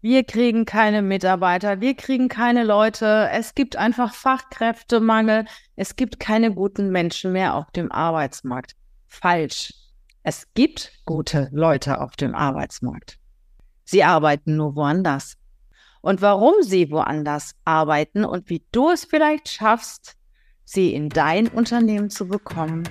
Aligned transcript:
wir 0.00 0.24
kriegen 0.24 0.64
keine 0.64 1.02
Mitarbeiter, 1.02 1.80
wir 1.80 1.94
kriegen 1.94 2.28
keine 2.28 2.62
Leute, 2.62 3.28
es 3.32 3.54
gibt 3.54 3.76
einfach 3.76 4.14
Fachkräftemangel, 4.14 5.46
es 5.74 5.96
gibt 5.96 6.20
keine 6.20 6.54
guten 6.54 6.90
Menschen 6.90 7.32
mehr 7.32 7.54
auf 7.54 7.70
dem 7.72 7.90
Arbeitsmarkt. 7.90 8.72
Falsch. 9.08 9.72
Es 10.22 10.46
gibt 10.54 10.92
gute 11.04 11.48
Leute 11.52 12.00
auf 12.00 12.14
dem 12.14 12.34
Arbeitsmarkt. 12.34 13.18
Sie 13.84 14.04
arbeiten 14.04 14.56
nur 14.56 14.76
woanders. 14.76 15.36
Und 16.00 16.22
warum 16.22 16.54
sie 16.60 16.90
woanders 16.90 17.54
arbeiten 17.64 18.24
und 18.24 18.50
wie 18.50 18.62
du 18.70 18.90
es 18.90 19.04
vielleicht 19.04 19.48
schaffst, 19.48 20.16
sie 20.64 20.94
in 20.94 21.08
dein 21.08 21.48
Unternehmen 21.48 22.10
zu 22.10 22.28
bekommen, 22.28 22.84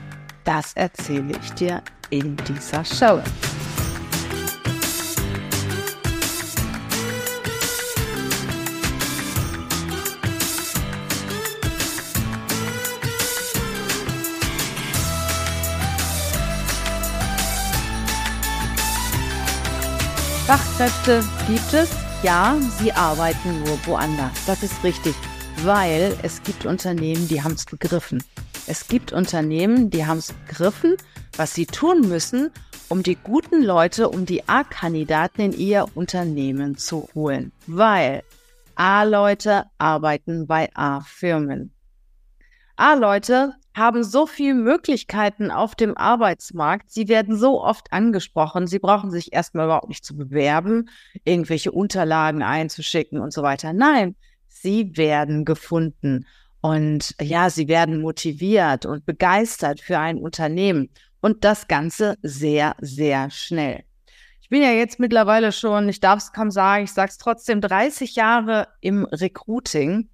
das 0.43 0.73
erzähle 0.73 1.37
ich 1.39 1.53
dir 1.53 1.83
in 2.09 2.35
dieser 2.37 2.83
Show. 2.83 3.21
Fachkräfte 20.47 21.25
gibt 21.45 21.73
es, 21.73 21.89
ja, 22.23 22.57
sie 22.79 22.93
arbeiten 22.93 23.63
nur 23.65 23.77
woanders. 23.85 24.31
Das 24.45 24.63
ist 24.63 24.81
richtig, 24.81 25.13
weil 25.65 26.17
es 26.23 26.41
gibt 26.41 26.65
Unternehmen, 26.65 27.27
die 27.27 27.43
haben 27.43 27.51
es 27.51 27.65
begriffen. 27.65 28.23
Es 28.65 28.87
gibt 28.87 29.11
Unternehmen, 29.11 29.89
die 29.89 30.05
haben 30.05 30.19
es 30.19 30.31
begriffen, 30.31 30.95
was 31.35 31.53
sie 31.53 31.65
tun 31.65 32.07
müssen, 32.07 32.51
um 32.87 33.03
die 33.03 33.15
guten 33.15 33.61
Leute, 33.61 34.07
um 34.07 34.25
die 34.25 34.47
A-Kandidaten 34.47 35.41
in 35.41 35.51
ihr 35.51 35.85
Unternehmen 35.95 36.77
zu 36.77 37.09
holen. 37.13 37.51
Weil 37.65 38.23
A-Leute 38.75 39.65
arbeiten 39.77 40.47
bei 40.47 40.69
A-Firmen. 40.73 41.73
A-Leute 42.77 43.53
haben 43.75 44.03
so 44.03 44.25
viele 44.25 44.55
Möglichkeiten 44.55 45.51
auf 45.51 45.75
dem 45.75 45.97
Arbeitsmarkt. 45.97 46.91
Sie 46.91 47.07
werden 47.07 47.37
so 47.37 47.63
oft 47.63 47.91
angesprochen. 47.91 48.65
Sie 48.65 48.79
brauchen 48.79 49.11
sich 49.11 49.33
erstmal 49.33 49.65
überhaupt 49.65 49.89
nicht 49.89 50.05
zu 50.05 50.15
bewerben, 50.15 50.89
irgendwelche 51.23 51.71
Unterlagen 51.71 52.41
einzuschicken 52.41 53.19
und 53.19 53.33
so 53.33 53.43
weiter. 53.43 53.73
Nein, 53.73 54.15
sie 54.47 54.95
werden 54.95 55.45
gefunden. 55.45 56.25
Und 56.61 57.15
ja, 57.21 57.49
sie 57.49 57.67
werden 57.67 58.01
motiviert 58.01 58.85
und 58.85 59.05
begeistert 59.05 59.79
für 59.79 59.99
ein 59.99 60.17
Unternehmen. 60.17 60.89
Und 61.21 61.43
das 61.43 61.67
Ganze 61.67 62.17
sehr, 62.21 62.75
sehr 62.79 63.29
schnell. 63.29 63.83
Ich 64.41 64.49
bin 64.49 64.61
ja 64.61 64.71
jetzt 64.71 64.99
mittlerweile 64.99 65.51
schon, 65.51 65.89
ich 65.89 65.99
darf 65.99 66.19
es 66.19 66.31
kaum 66.31 66.51
sagen, 66.51 66.85
ich 66.85 66.93
sage 66.93 67.09
es 67.09 67.17
trotzdem, 67.17 67.61
30 67.61 68.15
Jahre 68.15 68.69
im 68.81 69.05
Recruiting. 69.05 70.09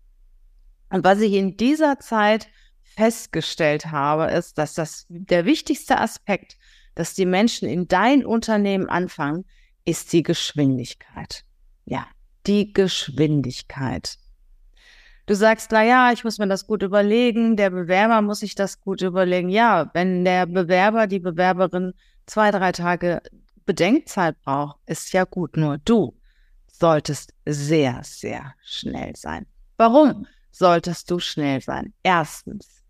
Und 0.93 1.03
was 1.03 1.21
ich 1.21 1.33
in 1.33 1.57
dieser 1.57 1.97
Zeit 1.97 2.49
festgestellt 2.83 3.87
habe, 3.87 4.31
ist, 4.31 4.59
dass 4.59 4.75
das 4.75 5.07
der 5.09 5.43
wichtigste 5.43 5.99
Aspekt, 5.99 6.55
dass 6.93 7.15
die 7.15 7.25
Menschen 7.25 7.67
in 7.67 7.87
dein 7.87 8.23
Unternehmen 8.23 8.87
anfangen, 8.87 9.43
ist 9.85 10.13
die 10.13 10.21
Geschwindigkeit. 10.21 11.45
Ja, 11.85 12.05
die 12.45 12.73
Geschwindigkeit. 12.73 14.19
Du 15.25 15.33
sagst, 15.33 15.71
na 15.71 15.83
ja, 15.83 16.11
ich 16.11 16.23
muss 16.23 16.37
mir 16.37 16.47
das 16.47 16.67
gut 16.67 16.83
überlegen, 16.83 17.57
der 17.57 17.71
Bewerber 17.71 18.21
muss 18.21 18.41
sich 18.41 18.53
das 18.53 18.79
gut 18.79 19.01
überlegen. 19.01 19.49
Ja, 19.49 19.89
wenn 19.95 20.23
der 20.23 20.45
Bewerber, 20.45 21.07
die 21.07 21.19
Bewerberin 21.19 21.93
zwei, 22.27 22.51
drei 22.51 22.71
Tage 22.71 23.23
Bedenkzeit 23.65 24.39
braucht, 24.43 24.77
ist 24.85 25.11
ja 25.11 25.23
gut. 25.23 25.57
Nur 25.57 25.79
du 25.79 26.15
solltest 26.67 27.33
sehr, 27.47 27.99
sehr 28.03 28.53
schnell 28.63 29.15
sein. 29.15 29.47
Warum 29.77 30.27
solltest 30.53 31.11
du 31.11 31.19
schnell 31.19 31.59
sein? 31.59 31.93
Erstens, 32.03 32.83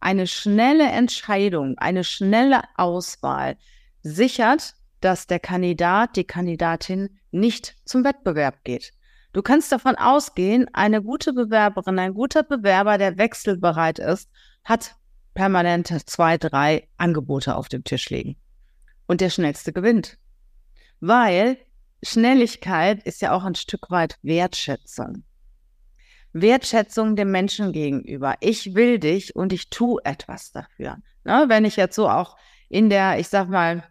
eine 0.00 0.26
schnelle 0.26 0.90
Entscheidung, 0.90 1.78
eine 1.78 2.04
schnelle 2.04 2.62
Auswahl 2.76 3.56
sichert, 4.02 4.74
dass 5.00 5.26
der 5.26 5.40
Kandidat, 5.40 6.16
die 6.16 6.24
Kandidatin 6.24 7.18
nicht 7.30 7.76
zum 7.84 8.04
Wettbewerb 8.04 8.64
geht. 8.64 8.92
Du 9.32 9.42
kannst 9.42 9.70
davon 9.70 9.94
ausgehen, 9.96 10.66
eine 10.72 11.02
gute 11.02 11.32
Bewerberin, 11.32 11.98
ein 11.98 12.14
guter 12.14 12.42
Bewerber, 12.42 12.98
der 12.98 13.18
wechselbereit 13.18 13.98
ist, 13.98 14.28
hat 14.64 14.96
permanent 15.34 15.88
zwei, 16.08 16.38
drei 16.38 16.88
Angebote 16.96 17.54
auf 17.54 17.68
dem 17.68 17.84
Tisch 17.84 18.10
liegen. 18.10 18.36
Und 19.06 19.20
der 19.20 19.30
schnellste 19.30 19.72
gewinnt. 19.72 20.18
Weil 21.00 21.58
Schnelligkeit 22.02 23.02
ist 23.04 23.22
ja 23.22 23.32
auch 23.32 23.44
ein 23.44 23.54
Stück 23.54 23.90
weit 23.90 24.18
Wertschätzung. 24.22 25.24
Wertschätzung 26.40 27.16
dem 27.16 27.30
Menschen 27.30 27.72
gegenüber. 27.72 28.34
Ich 28.40 28.74
will 28.74 28.98
dich 28.98 29.36
und 29.36 29.52
ich 29.52 29.70
tue 29.70 30.00
etwas 30.04 30.52
dafür. 30.52 30.98
Ne? 31.24 31.44
Wenn 31.48 31.64
ich 31.64 31.76
jetzt 31.76 31.94
so 31.94 32.08
auch 32.08 32.36
in 32.68 32.90
der, 32.90 33.18
ich 33.18 33.28
sag 33.28 33.48
mal, 33.48 33.84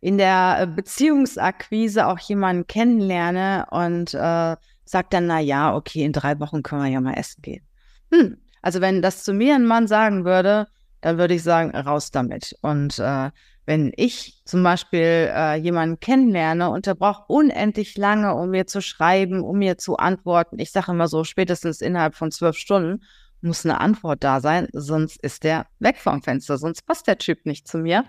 in 0.00 0.18
der 0.18 0.58
äh, 0.60 0.66
Beziehungsakquise 0.66 2.06
auch 2.06 2.18
jemanden 2.18 2.66
kennenlerne 2.66 3.66
und 3.70 4.14
äh, 4.14 4.56
sagt 4.84 5.12
dann, 5.12 5.26
na 5.26 5.38
ja, 5.38 5.74
okay, 5.74 6.04
in 6.04 6.12
drei 6.12 6.38
Wochen 6.40 6.62
können 6.62 6.82
wir 6.82 6.90
ja 6.90 7.00
mal 7.00 7.14
essen 7.14 7.40
gehen. 7.42 7.64
Hm. 8.12 8.38
Also 8.62 8.80
wenn 8.80 9.00
das 9.00 9.24
zu 9.24 9.32
mir 9.32 9.54
ein 9.54 9.64
Mann 9.64 9.86
sagen 9.86 10.24
würde, 10.24 10.68
dann 11.00 11.18
würde 11.18 11.34
ich 11.34 11.42
sagen, 11.42 11.74
raus 11.76 12.10
damit. 12.10 12.56
Und 12.62 12.98
äh, 12.98 13.30
wenn 13.64 13.92
ich 13.96 14.42
zum 14.44 14.62
Beispiel 14.62 15.30
äh, 15.32 15.54
jemanden 15.56 16.00
kennenlerne 16.00 16.70
und 16.70 16.86
der 16.86 16.94
braucht 16.94 17.24
unendlich 17.28 17.96
lange, 17.96 18.34
um 18.34 18.50
mir 18.50 18.66
zu 18.66 18.80
schreiben, 18.80 19.40
um 19.42 19.58
mir 19.58 19.78
zu 19.78 19.96
antworten, 19.96 20.58
ich 20.58 20.72
sage 20.72 20.92
immer 20.92 21.08
so, 21.08 21.24
spätestens 21.24 21.80
innerhalb 21.80 22.14
von 22.14 22.30
zwölf 22.30 22.56
Stunden 22.56 23.02
muss 23.40 23.64
eine 23.64 23.80
Antwort 23.80 24.22
da 24.24 24.40
sein, 24.40 24.68
sonst 24.72 25.20
ist 25.22 25.44
der 25.44 25.66
weg 25.80 25.98
vom 25.98 26.22
Fenster, 26.22 26.58
sonst 26.58 26.86
passt 26.86 27.06
der 27.06 27.18
Typ 27.18 27.44
nicht 27.44 27.66
zu 27.68 27.78
mir. 27.78 28.04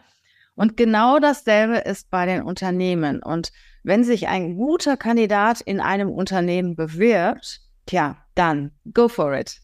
Und 0.56 0.78
genau 0.78 1.20
dasselbe 1.20 1.78
ist 1.78 2.12
bei 2.12 2.28
den 2.28 2.44
Unternehmen. 2.44 3.24
Und 3.24 3.52
wenn 3.84 4.04
sich 4.04 4.28
ein 4.28 4.56
guter 4.56 4.98
Kandidat 4.98 5.62
in 5.62 5.80
einem 5.80 6.10
Unternehmen 6.10 6.76
bewirbt, 6.76 7.62
tja, 7.88 8.18
dann 8.36 8.72
go 8.94 9.08
for 9.08 9.34
it. 9.34 9.60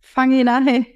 Fang 0.00 0.32
ihn 0.32 0.48
an 0.48 0.86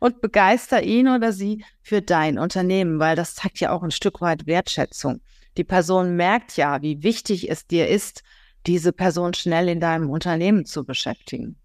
und 0.00 0.20
begeister 0.20 0.82
ihn 0.82 1.08
oder 1.08 1.32
sie 1.32 1.64
für 1.82 2.02
dein 2.02 2.38
Unternehmen, 2.38 2.98
weil 2.98 3.16
das 3.16 3.34
zeigt 3.34 3.60
ja 3.60 3.72
auch 3.72 3.82
ein 3.82 3.90
Stück 3.90 4.20
weit 4.20 4.46
Wertschätzung. 4.46 5.20
Die 5.56 5.64
Person 5.64 6.16
merkt 6.16 6.56
ja, 6.56 6.82
wie 6.82 7.02
wichtig 7.02 7.50
es 7.50 7.66
dir 7.66 7.88
ist, 7.88 8.22
diese 8.66 8.92
Person 8.92 9.34
schnell 9.34 9.68
in 9.68 9.80
deinem 9.80 10.10
Unternehmen 10.10 10.64
zu 10.64 10.84
beschäftigen. 10.84 11.56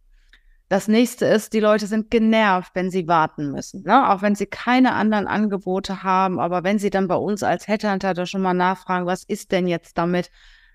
Das 0.69 0.88
nächste 0.88 1.25
ist, 1.25 1.51
die 1.51 1.59
Leute 1.59 1.85
sind 1.85 2.09
genervt, 2.09 2.71
wenn 2.75 2.89
sie 2.89 3.05
warten 3.05 3.51
müssen. 3.51 3.83
Ne? 3.83 4.09
Auch 4.09 4.21
wenn 4.21 4.35
sie 4.35 4.45
keine 4.45 4.94
anderen 4.94 5.27
Angebote 5.27 6.01
haben, 6.03 6.39
aber 6.39 6.63
wenn 6.63 6.79
sie 6.79 6.89
dann 6.89 7.09
bei 7.09 7.16
uns 7.16 7.44
als 7.44 7.67
Headhunter 7.67 8.13
da 8.13 8.25
schon 8.25 8.41
mal 8.41 8.53
nachfragen, 8.53 9.05
was 9.05 9.25
ist 9.25 9.51
denn 9.51 9.67
jetzt 9.67 9.97
damit? 9.97 10.31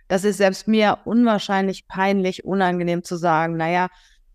Das 0.07 0.25
ist 0.25 0.37
selbst 0.37 0.69
mir 0.69 0.99
unwahrscheinlich 1.07 1.89
peinlich, 1.89 2.45
unangenehm 2.45 3.05
zu 3.05 3.17
sagen, 3.17 3.57
naja, 3.57 3.89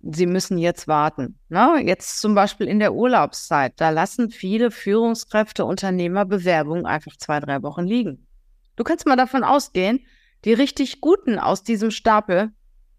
sie 0.04 0.26
müssen 0.26 0.58
jetzt 0.58 0.88
warten. 0.88 1.40
Ne? 1.50 1.82
Jetzt 1.86 2.20
zum 2.20 2.36
Beispiel 2.36 2.68
in 2.68 2.80
der 2.80 2.94
Urlaubszeit, 2.94 3.74
da 3.78 3.90
lassen 3.90 4.30
viele 4.30 4.72
Führungskräfte, 4.72 5.66
Unternehmer 5.66 6.26
Bewerbungen 6.26 6.86
einfach 6.86 7.16
zwei, 7.18 7.40
drei 7.40 7.62
Wochen 7.64 7.86
liegen. 7.86 8.28
Du 8.76 8.84
kannst 8.84 9.06
mal 9.06 9.16
davon 9.16 9.44
ausgehen, 9.44 10.06
die 10.46 10.54
richtig 10.54 11.02
guten 11.02 11.38
aus 11.38 11.64
diesem 11.64 11.92
Stapel, 11.92 12.52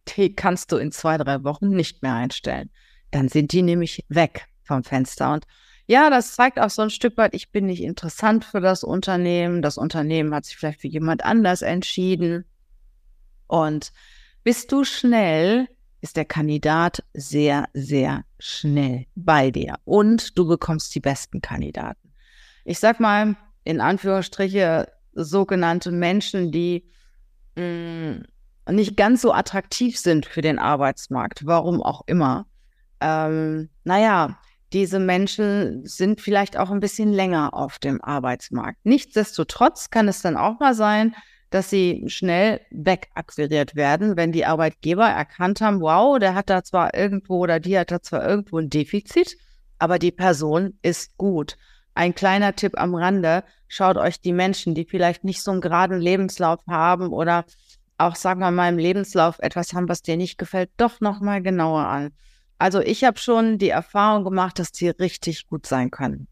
die 0.08 0.34
kannst 0.34 0.72
du 0.72 0.76
in 0.76 0.92
zwei, 0.92 1.16
drei 1.18 1.42
Wochen 1.44 1.70
nicht 1.70 2.02
mehr 2.02 2.14
einstellen. 2.14 2.70
Dann 3.10 3.28
sind 3.28 3.52
die 3.52 3.62
nämlich 3.62 4.04
weg 4.08 4.46
vom 4.62 4.84
Fenster. 4.84 5.32
Und 5.32 5.46
ja, 5.86 6.10
das 6.10 6.34
zeigt 6.34 6.60
auch 6.60 6.70
so 6.70 6.82
ein 6.82 6.90
Stück 6.90 7.16
weit, 7.16 7.34
ich 7.34 7.50
bin 7.50 7.66
nicht 7.66 7.82
interessant 7.82 8.44
für 8.44 8.60
das 8.60 8.84
Unternehmen. 8.84 9.62
Das 9.62 9.78
Unternehmen 9.78 10.34
hat 10.34 10.44
sich 10.44 10.56
vielleicht 10.56 10.80
für 10.80 10.88
jemand 10.88 11.24
anders 11.24 11.62
entschieden. 11.62 12.44
Und 13.48 13.92
bist 14.44 14.72
du 14.72 14.84
schnell 14.84 15.68
ist 16.02 16.16
der 16.16 16.24
Kandidat 16.24 17.02
sehr, 17.14 17.68
sehr 17.72 18.24
schnell 18.38 19.06
bei 19.14 19.50
dir 19.50 19.76
und 19.84 20.36
du 20.36 20.46
bekommst 20.46 20.94
die 20.94 21.00
besten 21.00 21.40
Kandidaten. 21.40 22.12
Ich 22.64 22.78
sag 22.78 23.00
mal, 23.00 23.36
in 23.64 23.80
Anführungsstriche, 23.80 24.92
sogenannte 25.14 25.92
Menschen, 25.92 26.50
die 26.50 26.84
mh, 27.56 27.62
mm, 27.64 28.24
nicht 28.70 28.96
ganz 28.96 29.22
so 29.22 29.32
attraktiv 29.32 29.98
sind 29.98 30.26
für 30.26 30.42
den 30.42 30.58
Arbeitsmarkt, 30.58 31.46
warum 31.46 31.82
auch 31.82 32.02
immer. 32.06 32.46
Ähm, 33.00 33.70
naja, 33.84 34.38
diese 34.72 34.98
Menschen 34.98 35.84
sind 35.84 36.20
vielleicht 36.20 36.56
auch 36.56 36.70
ein 36.70 36.80
bisschen 36.80 37.12
länger 37.12 37.54
auf 37.54 37.78
dem 37.78 38.02
Arbeitsmarkt. 38.02 38.78
Nichtsdestotrotz 38.84 39.90
kann 39.90 40.08
es 40.08 40.22
dann 40.22 40.36
auch 40.36 40.60
mal 40.60 40.74
sein, 40.74 41.14
dass 41.52 41.68
sie 41.68 42.04
schnell 42.06 42.60
wegakquiriert 42.70 43.76
werden, 43.76 44.16
wenn 44.16 44.32
die 44.32 44.46
Arbeitgeber 44.46 45.06
erkannt 45.06 45.60
haben, 45.60 45.80
wow, 45.82 46.18
der 46.18 46.34
hat 46.34 46.48
da 46.48 46.64
zwar 46.64 46.94
irgendwo 46.94 47.38
oder 47.40 47.60
die 47.60 47.78
hat 47.78 47.90
da 47.90 48.00
zwar 48.00 48.26
irgendwo 48.26 48.58
ein 48.58 48.70
Defizit, 48.70 49.36
aber 49.78 49.98
die 49.98 50.12
Person 50.12 50.78
ist 50.80 51.16
gut. 51.18 51.58
Ein 51.94 52.14
kleiner 52.14 52.56
Tipp 52.56 52.72
am 52.78 52.94
Rande, 52.94 53.44
schaut 53.68 53.98
euch 53.98 54.18
die 54.20 54.32
Menschen, 54.32 54.74
die 54.74 54.86
vielleicht 54.86 55.24
nicht 55.24 55.42
so 55.42 55.50
einen 55.50 55.60
geraden 55.60 56.00
Lebenslauf 56.00 56.60
haben 56.66 57.08
oder 57.08 57.44
auch, 57.98 58.16
sagen 58.16 58.40
wir 58.40 58.50
mal, 58.50 58.70
im 58.70 58.78
Lebenslauf 58.78 59.38
etwas 59.40 59.74
haben, 59.74 59.90
was 59.90 60.00
dir 60.00 60.16
nicht 60.16 60.38
gefällt, 60.38 60.70
doch 60.78 61.00
nochmal 61.00 61.42
genauer 61.42 61.86
an. 61.86 62.12
Also 62.58 62.80
ich 62.80 63.04
habe 63.04 63.18
schon 63.18 63.58
die 63.58 63.68
Erfahrung 63.68 64.24
gemacht, 64.24 64.58
dass 64.58 64.72
die 64.72 64.88
richtig 64.88 65.48
gut 65.48 65.66
sein 65.66 65.90
können. 65.90 66.28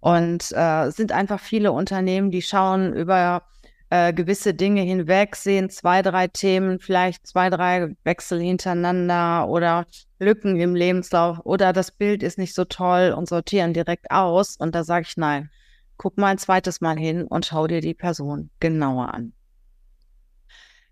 Und 0.00 0.50
äh, 0.52 0.90
sind 0.90 1.12
einfach 1.12 1.40
viele 1.40 1.72
Unternehmen, 1.72 2.30
die 2.30 2.42
schauen 2.42 2.94
über 2.94 3.42
äh, 3.90 4.12
gewisse 4.12 4.54
Dinge 4.54 4.82
hinweg, 4.82 5.36
sehen 5.36 5.70
zwei, 5.70 6.02
drei 6.02 6.28
Themen, 6.28 6.78
vielleicht 6.80 7.26
zwei, 7.26 7.50
drei 7.50 7.94
Wechsel 8.04 8.40
hintereinander 8.40 9.48
oder 9.48 9.86
Lücken 10.18 10.58
im 10.58 10.74
Lebenslauf 10.74 11.40
oder 11.44 11.72
das 11.72 11.92
Bild 11.92 12.22
ist 12.22 12.38
nicht 12.38 12.54
so 12.54 12.64
toll 12.64 13.14
und 13.16 13.28
sortieren 13.28 13.74
direkt 13.74 14.10
aus. 14.10 14.56
Und 14.56 14.74
da 14.74 14.82
sage 14.82 15.06
ich 15.08 15.16
nein, 15.16 15.50
guck 15.96 16.18
mal 16.18 16.28
ein 16.28 16.38
zweites 16.38 16.80
Mal 16.80 16.98
hin 16.98 17.24
und 17.24 17.46
schau 17.46 17.66
dir 17.66 17.80
die 17.80 17.94
Person 17.94 18.50
genauer 18.60 19.14
an. 19.14 19.32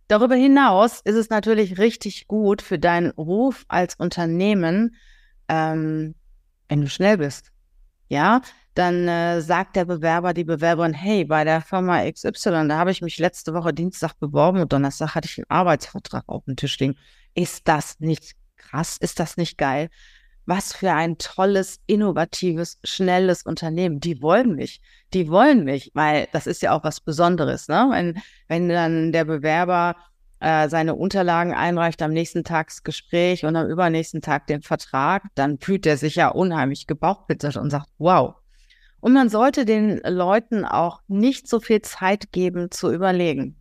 Darüber 0.06 0.34
hinaus 0.34 1.00
ist 1.00 1.16
es 1.16 1.30
natürlich 1.30 1.78
richtig 1.78 2.28
gut 2.28 2.60
für 2.60 2.78
deinen 2.78 3.10
Ruf 3.12 3.64
als 3.68 3.94
Unternehmen, 3.94 4.96
ähm, 5.48 6.14
wenn 6.68 6.82
du 6.82 6.88
schnell 6.88 7.18
bist. 7.18 7.50
Ja, 8.08 8.42
dann 8.74 9.06
äh, 9.08 9.40
sagt 9.40 9.76
der 9.76 9.84
Bewerber, 9.84 10.34
die 10.34 10.44
Bewerberin, 10.44 10.94
hey, 10.94 11.24
bei 11.24 11.44
der 11.44 11.60
Firma 11.60 12.10
XY, 12.10 12.68
da 12.68 12.78
habe 12.78 12.90
ich 12.90 13.02
mich 13.02 13.18
letzte 13.18 13.54
Woche 13.54 13.72
Dienstag 13.72 14.14
beworben 14.18 14.60
und 14.60 14.72
Donnerstag 14.72 15.14
hatte 15.14 15.28
ich 15.28 15.38
einen 15.38 15.50
Arbeitsvertrag 15.50 16.24
auf 16.26 16.44
dem 16.44 16.56
Tisch 16.56 16.78
liegen. 16.78 16.96
Ist 17.34 17.68
das 17.68 18.00
nicht 18.00 18.34
krass? 18.56 18.96
Ist 18.98 19.20
das 19.20 19.36
nicht 19.36 19.58
geil? 19.58 19.90
Was 20.46 20.74
für 20.74 20.92
ein 20.92 21.16
tolles, 21.18 21.80
innovatives, 21.86 22.78
schnelles 22.84 23.44
Unternehmen. 23.44 24.00
Die 24.00 24.20
wollen 24.20 24.56
mich. 24.56 24.82
Die 25.14 25.30
wollen 25.30 25.64
mich, 25.64 25.90
weil 25.94 26.28
das 26.32 26.46
ist 26.46 26.60
ja 26.60 26.72
auch 26.72 26.84
was 26.84 27.00
Besonderes, 27.00 27.68
ne? 27.68 27.88
Wenn, 27.90 28.22
wenn 28.48 28.68
dann 28.68 29.12
der 29.12 29.24
Bewerber 29.24 29.96
äh, 30.40 30.68
seine 30.68 30.94
Unterlagen 30.96 31.54
einreicht, 31.54 32.02
am 32.02 32.12
nächsten 32.12 32.44
Tag 32.44 32.68
das 32.68 32.82
Gespräch 32.82 33.44
und 33.46 33.56
am 33.56 33.68
übernächsten 33.68 34.20
Tag 34.20 34.46
den 34.46 34.60
Vertrag, 34.60 35.22
dann 35.34 35.58
fühlt 35.58 35.86
er 35.86 35.96
sich 35.96 36.16
ja 36.16 36.28
unheimlich 36.28 36.86
gebauchpitzert 36.86 37.56
und 37.56 37.70
sagt, 37.70 37.88
wow. 37.98 38.34
Und 39.04 39.12
man 39.12 39.28
sollte 39.28 39.66
den 39.66 40.00
Leuten 40.02 40.64
auch 40.64 41.02
nicht 41.08 41.46
so 41.46 41.60
viel 41.60 41.82
Zeit 41.82 42.32
geben 42.32 42.70
zu 42.70 42.90
überlegen. 42.90 43.54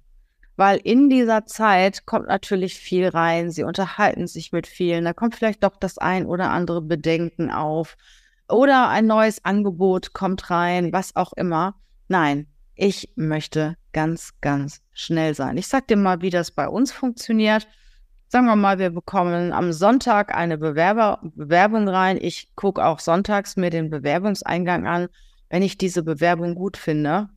Weil 0.55 0.77
in 0.77 1.09
dieser 1.09 1.45
Zeit 1.45 2.05
kommt 2.05 2.29
natürlich 2.29 2.75
viel 2.75 3.09
rein, 3.09 3.51
sie 3.51 3.63
unterhalten 3.63 4.25
sich 4.25 4.53
mit 4.53 4.67
vielen, 4.67 5.03
da 5.03 5.11
kommt 5.11 5.35
vielleicht 5.35 5.65
doch 5.65 5.75
das 5.75 5.97
ein 5.97 6.27
oder 6.27 6.49
andere 6.49 6.81
Bedenken 6.81 7.51
auf 7.51 7.97
oder 8.47 8.87
ein 8.87 9.05
neues 9.05 9.43
Angebot 9.43 10.13
kommt 10.13 10.49
rein, 10.49 10.93
was 10.93 11.13
auch 11.17 11.33
immer. 11.33 11.75
Nein, 12.07 12.47
ich 12.75 13.11
möchte 13.17 13.75
ganz, 13.91 14.31
ganz 14.39 14.79
schnell 14.93 15.35
sein. 15.35 15.57
Ich 15.57 15.67
sage 15.67 15.87
dir 15.89 15.97
mal, 15.97 16.21
wie 16.21 16.29
das 16.29 16.51
bei 16.51 16.69
uns 16.69 16.93
funktioniert. 16.93 17.67
Sagen 18.29 18.45
wir 18.45 18.55
mal, 18.55 18.79
wir 18.79 18.91
bekommen 18.91 19.51
am 19.51 19.73
Sonntag 19.73 20.33
eine 20.33 20.57
Bewerber 20.57 21.19
Bewerbung 21.35 21.89
rein. 21.89 22.17
Ich 22.17 22.55
gucke 22.55 22.85
auch 22.85 22.99
sonntags 22.99 23.57
mir 23.57 23.71
den 23.71 23.89
Bewerbungseingang 23.89 24.87
an. 24.87 25.09
Wenn 25.53 25.61
ich 25.61 25.77
diese 25.77 26.01
Bewerbung 26.01 26.55
gut 26.55 26.77
finde, 26.77 27.29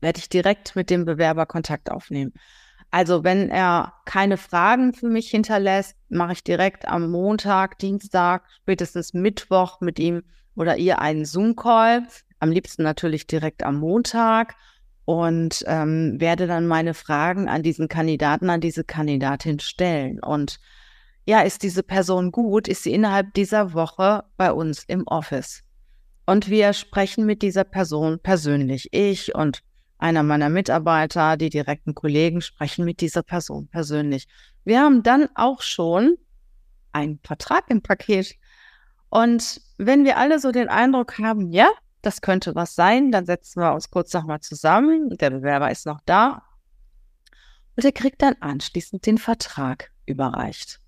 werde 0.00 0.18
ich 0.18 0.28
direkt 0.28 0.74
mit 0.74 0.90
dem 0.90 1.04
Bewerber 1.04 1.46
Kontakt 1.46 1.88
aufnehmen. 1.88 2.32
Also 2.90 3.22
wenn 3.22 3.48
er 3.48 3.92
keine 4.06 4.36
Fragen 4.36 4.92
für 4.92 5.06
mich 5.06 5.30
hinterlässt, 5.30 5.96
mache 6.08 6.32
ich 6.32 6.42
direkt 6.42 6.88
am 6.88 7.12
Montag, 7.12 7.78
Dienstag, 7.78 8.42
spätestens 8.62 9.14
Mittwoch 9.14 9.80
mit 9.80 10.00
ihm 10.00 10.24
oder 10.56 10.78
ihr 10.78 11.00
einen 11.00 11.24
Zoom-Call. 11.24 12.08
Am 12.40 12.50
liebsten 12.50 12.82
natürlich 12.82 13.28
direkt 13.28 13.62
am 13.62 13.76
Montag 13.76 14.56
und 15.04 15.62
ähm, 15.68 16.20
werde 16.20 16.48
dann 16.48 16.66
meine 16.66 16.92
Fragen 16.92 17.48
an 17.48 17.62
diesen 17.62 17.86
Kandidaten, 17.86 18.50
an 18.50 18.60
diese 18.60 18.82
Kandidatin 18.82 19.60
stellen. 19.60 20.18
Und 20.18 20.58
ja, 21.24 21.42
ist 21.42 21.62
diese 21.62 21.84
Person 21.84 22.32
gut? 22.32 22.66
Ist 22.66 22.82
sie 22.82 22.92
innerhalb 22.92 23.32
dieser 23.34 23.74
Woche 23.74 24.24
bei 24.36 24.52
uns 24.52 24.82
im 24.82 25.06
Office? 25.06 25.62
Und 26.26 26.48
wir 26.48 26.72
sprechen 26.72 27.26
mit 27.26 27.42
dieser 27.42 27.64
Person 27.64 28.20
persönlich. 28.20 28.88
Ich 28.92 29.34
und 29.34 29.62
einer 29.98 30.22
meiner 30.22 30.48
Mitarbeiter, 30.48 31.36
die 31.36 31.50
direkten 31.50 31.94
Kollegen 31.94 32.40
sprechen 32.40 32.84
mit 32.84 33.00
dieser 33.00 33.22
Person 33.22 33.68
persönlich. 33.68 34.26
Wir 34.64 34.80
haben 34.80 35.02
dann 35.02 35.28
auch 35.34 35.62
schon 35.62 36.16
einen 36.92 37.20
Vertrag 37.22 37.64
im 37.68 37.82
Paket. 37.82 38.34
Und 39.10 39.60
wenn 39.78 40.04
wir 40.04 40.16
alle 40.16 40.38
so 40.38 40.52
den 40.52 40.68
Eindruck 40.68 41.18
haben, 41.18 41.52
ja, 41.52 41.70
das 42.02 42.20
könnte 42.20 42.54
was 42.54 42.74
sein. 42.74 43.12
Dann 43.12 43.26
setzen 43.26 43.60
wir 43.60 43.72
uns 43.72 43.90
kurz 43.90 44.12
nochmal 44.12 44.40
zusammen. 44.40 45.16
Der 45.18 45.30
Bewerber 45.30 45.70
ist 45.70 45.86
noch 45.86 46.00
da. 46.04 46.42
Und 47.76 47.84
er 47.84 47.92
kriegt 47.92 48.20
dann 48.22 48.34
anschließend 48.40 49.06
den 49.06 49.18
Vertrag 49.18 49.90
überreicht. 50.04 50.80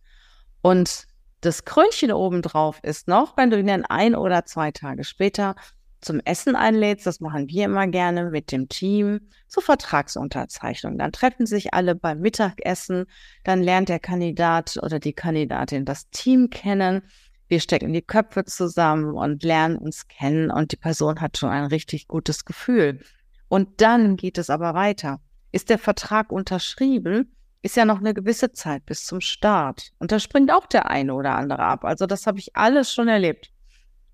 Und 0.61 1.07
das 1.45 1.65
Krönchen 1.65 2.13
obendrauf 2.13 2.81
ist 2.83 3.09
noch, 3.09 3.37
wenn 3.37 3.51
du 3.51 3.59
ihn 3.59 3.67
dann 3.67 3.85
ein 3.85 4.15
oder 4.15 4.45
zwei 4.45 4.71
Tage 4.71 5.05
später 5.05 5.55
zum 6.01 6.21
Essen 6.21 6.55
einlädst, 6.55 7.07
das 7.07 7.21
machen 7.21 7.49
wir 7.49 7.65
immer 7.65 7.87
gerne 7.87 8.31
mit 8.31 8.53
dem 8.53 8.69
Team, 8.69 9.21
zur 9.49 9.63
Vertragsunterzeichnung. 9.63 10.99
Dann 10.99 11.13
treffen 11.13 11.47
sich 11.47 11.73
alle 11.73 11.95
beim 11.95 12.21
Mittagessen, 12.21 13.07
dann 13.43 13.63
lernt 13.63 13.89
der 13.89 14.01
Kandidat 14.01 14.79
oder 14.83 14.99
die 14.99 15.15
Kandidatin 15.15 15.87
das 15.87 16.11
Team 16.11 16.51
kennen 16.51 17.03
wir 17.49 17.61
stecken 17.61 17.93
die 17.93 18.03
Köpfe 18.03 18.45
zusammen 18.45 19.15
und 19.15 19.43
lernen 19.43 19.77
uns 19.77 20.09
kennen 20.09 20.51
und 20.51 20.73
die 20.73 20.77
Person 20.77 21.21
hat 21.21 21.37
schon 21.37 21.51
ein 21.51 21.67
richtig 21.67 22.09
gutes 22.09 22.45
Gefühl. 22.45 23.01
Und 23.49 23.81
dann 23.81 24.17
geht 24.17 24.39
es 24.39 24.51
aber 24.51 24.75
weiter. 24.75 25.21
Ist 25.53 25.69
der 25.69 25.79
Vertrag 25.79 26.33
unterschrieben, 26.33 27.37
ist 27.65 27.77
ja 27.77 27.85
noch 27.85 27.99
eine 27.99 28.15
gewisse 28.15 28.53
Zeit 28.53 28.85
bis 28.87 29.05
zum 29.05 29.21
Start. 29.21 29.91
Und 29.99 30.13
da 30.13 30.21
springt 30.21 30.53
auch 30.53 30.67
der 30.67 30.91
eine 30.91 31.15
oder 31.15 31.35
andere 31.35 31.63
ab. 31.63 31.85
Also 31.85 32.07
das 32.07 32.27
habe 32.27 32.39
ich 32.39 32.55
alles 32.55 32.93
schon 32.93 33.09
erlebt. 33.09 33.51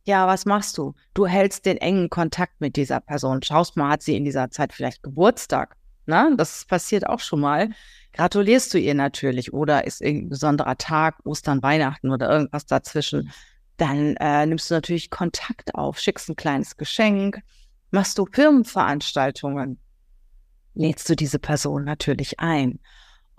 Ja, 0.05 0.27
was 0.27 0.47
machst 0.47 0.79
du? 0.79 0.95
Du 1.15 1.27
hältst 1.27 1.67
den 1.67 1.77
engen 1.77 2.09
Kontakt 2.11 2.61
mit 2.61 2.77
dieser 2.77 3.01
Person. 3.01 3.43
Schaust 3.43 3.77
mal, 3.77 3.91
hat 3.91 4.03
sie 4.03 4.17
in 4.17 4.25
dieser 4.25 4.51
Zeit 4.51 4.73
vielleicht 4.73 5.03
Geburtstag? 5.03 5.77
Na, 6.07 6.31
das 6.37 6.65
passiert 6.65 7.07
auch 7.07 7.21
schon 7.21 7.41
mal 7.41 7.71
gratulierst 8.13 8.75
du 8.75 8.79
ihr 8.79 8.95
natürlich 8.95 9.53
oder 9.53 9.85
ist 9.85 10.01
irgendein 10.01 10.31
besonderer 10.31 10.77
Tag, 10.77 11.17
Ostern, 11.25 11.63
Weihnachten 11.63 12.11
oder 12.11 12.31
irgendwas 12.31 12.67
dazwischen, 12.67 13.33
dann 13.77 14.17
äh, 14.17 14.47
nimmst 14.47 14.71
du 14.71 14.75
natürlich 14.75 15.11
Kontakt 15.11 15.75
auf, 15.75 15.99
schickst 15.99 16.29
ein 16.29 16.37
kleines 16.37 16.77
Geschenk, 16.77 17.41
machst 17.91 18.19
du 18.19 18.27
Firmenveranstaltungen, 18.27 19.79
lädst 20.75 21.09
du 21.09 21.17
diese 21.17 21.39
Person 21.39 21.85
natürlich 21.85 22.41
ein. 22.41 22.81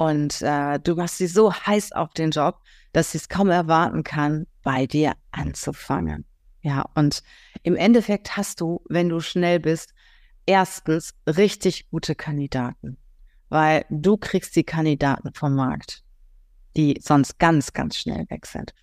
Und 0.01 0.41
äh, 0.41 0.79
du 0.79 0.95
machst 0.95 1.17
sie 1.17 1.27
so 1.27 1.53
heiß 1.53 1.91
auf 1.91 2.13
den 2.13 2.31
Job, 2.31 2.59
dass 2.93 3.11
sie 3.11 3.19
es 3.19 3.29
kaum 3.29 3.49
erwarten 3.49 4.03
kann, 4.03 4.47
bei 4.63 4.87
dir 4.87 5.13
anzufangen. 5.31 6.25
Ja, 6.61 6.85
und 6.95 7.21
im 7.63 7.75
Endeffekt 7.75 8.37
hast 8.37 8.61
du, 8.61 8.81
wenn 8.89 9.09
du 9.09 9.19
schnell 9.19 9.59
bist, 9.59 9.93
erstens 10.45 11.13
richtig 11.27 11.89
gute 11.89 12.15
Kandidaten 12.15 12.97
weil 13.51 13.85
du 13.89 14.15
kriegst 14.15 14.55
die 14.55 14.63
Kandidaten 14.63 15.33
vom 15.33 15.55
Markt, 15.55 16.03
die 16.77 16.97
sonst 17.01 17.37
ganz, 17.37 17.73
ganz 17.73 17.97
schnell 17.97 18.25
weg 18.29 18.45
sind. 18.45 18.73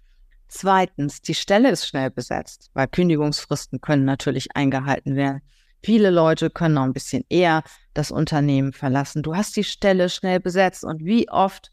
Zweitens, 0.47 1.23
die 1.23 1.35
Stelle 1.35 1.71
ist 1.71 1.89
schnell 1.89 2.11
besetzt, 2.11 2.71
weil 2.75 2.87
Kündigungsfristen 2.87 3.81
können 3.81 4.05
natürlich 4.05 4.55
eingehalten 4.55 5.17
werden. 5.17 5.41
Viele 5.83 6.11
Leute 6.11 6.51
können 6.51 6.75
noch 6.75 6.85
ein 6.85 6.93
bisschen 6.93 7.25
eher 7.29 7.63
das 7.95 8.11
Unternehmen 8.11 8.73
verlassen. 8.73 9.23
Du 9.23 9.37
hast 9.37 9.57
die 9.57 9.65
Stelle 9.65 10.09
schnell 10.09 10.41
besetzt 10.41 10.85
und 10.85 11.05
wie 11.05 11.29
oft 11.29 11.73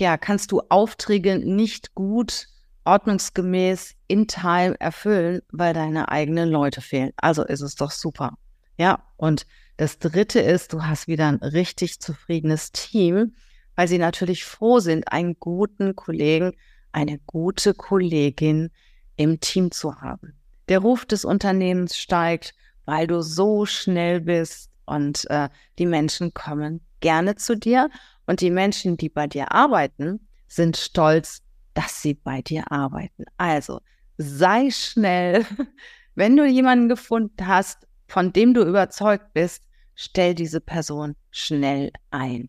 ja, 0.00 0.16
kannst 0.16 0.50
du 0.52 0.60
Aufträge 0.70 1.38
nicht 1.38 1.94
gut 1.94 2.48
ordnungsgemäß 2.84 3.94
in 4.08 4.26
Time 4.26 4.78
erfüllen, 4.80 5.40
weil 5.50 5.72
deine 5.72 6.10
eigenen 6.10 6.50
Leute 6.50 6.80
fehlen. 6.80 7.12
Also 7.16 7.44
ist 7.44 7.60
es 7.60 7.76
doch 7.76 7.90
super. 7.90 8.36
Ja, 8.76 9.04
und 9.16 9.46
das 9.76 9.98
dritte 9.98 10.40
ist, 10.40 10.72
du 10.72 10.84
hast 10.84 11.08
wieder 11.08 11.28
ein 11.28 11.36
richtig 11.36 12.00
zufriedenes 12.00 12.72
Team, 12.72 13.34
weil 13.76 13.88
sie 13.88 13.98
natürlich 13.98 14.44
froh 14.44 14.80
sind, 14.80 15.10
einen 15.10 15.38
guten 15.38 15.96
Kollegen, 15.96 16.52
eine 16.92 17.18
gute 17.26 17.74
Kollegin 17.74 18.70
im 19.16 19.40
Team 19.40 19.70
zu 19.70 19.96
haben. 20.00 20.34
Der 20.68 20.80
Ruf 20.80 21.06
des 21.06 21.24
Unternehmens 21.24 21.96
steigt, 21.96 22.54
weil 22.84 23.06
du 23.06 23.22
so 23.22 23.66
schnell 23.66 24.20
bist 24.20 24.70
und 24.86 25.28
äh, 25.30 25.48
die 25.78 25.86
Menschen 25.86 26.34
kommen 26.34 26.80
gerne 27.00 27.36
zu 27.36 27.56
dir 27.56 27.90
und 28.26 28.40
die 28.40 28.50
Menschen, 28.50 28.96
die 28.96 29.08
bei 29.08 29.26
dir 29.26 29.52
arbeiten, 29.52 30.26
sind 30.48 30.76
stolz, 30.76 31.42
dass 31.74 32.02
sie 32.02 32.14
bei 32.14 32.42
dir 32.42 32.70
arbeiten. 32.70 33.24
Also 33.36 33.80
sei 34.18 34.70
schnell. 34.70 35.44
Wenn 36.14 36.36
du 36.36 36.46
jemanden 36.46 36.88
gefunden 36.88 37.46
hast, 37.46 37.88
von 38.06 38.32
dem 38.32 38.54
du 38.54 38.62
überzeugt 38.62 39.32
bist, 39.32 39.64
stell 39.94 40.34
diese 40.34 40.60
Person 40.60 41.16
schnell 41.30 41.90
ein. 42.10 42.48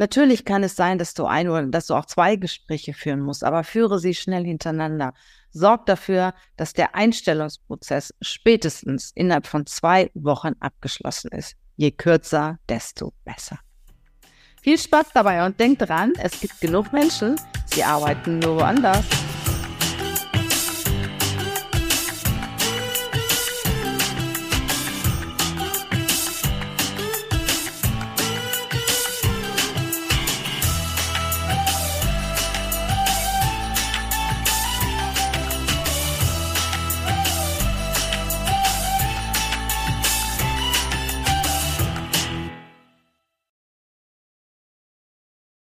Natürlich 0.00 0.46
kann 0.46 0.62
es 0.62 0.76
sein, 0.76 0.96
dass 0.96 1.12
du 1.12 1.26
ein 1.26 1.50
oder 1.50 1.66
dass 1.66 1.88
du 1.88 1.94
auch 1.94 2.06
zwei 2.06 2.36
Gespräche 2.36 2.94
führen 2.94 3.20
musst, 3.20 3.44
aber 3.44 3.64
führe 3.64 3.98
sie 3.98 4.14
schnell 4.14 4.46
hintereinander. 4.46 5.12
Sorg 5.50 5.84
dafür, 5.84 6.32
dass 6.56 6.72
der 6.72 6.94
Einstellungsprozess 6.94 8.14
spätestens 8.22 9.12
innerhalb 9.14 9.46
von 9.46 9.66
zwei 9.66 10.10
Wochen 10.14 10.54
abgeschlossen 10.58 11.30
ist. 11.32 11.54
Je 11.76 11.90
kürzer, 11.90 12.58
desto 12.66 13.12
besser. 13.26 13.58
Viel 14.62 14.78
Spaß 14.78 15.08
dabei 15.12 15.44
und 15.44 15.60
denkt 15.60 15.82
dran, 15.82 16.14
es 16.18 16.40
gibt 16.40 16.58
genug 16.62 16.94
Menschen, 16.94 17.38
sie 17.66 17.84
arbeiten 17.84 18.38
nur 18.38 18.56
woanders. 18.56 19.04